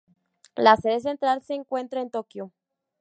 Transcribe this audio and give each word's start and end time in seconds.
La 0.55 0.77
sede 0.77 0.99
central 0.99 1.43
se 1.43 1.53
encuentra 1.53 2.01
en 2.01 2.09
Tokio. 2.09 2.51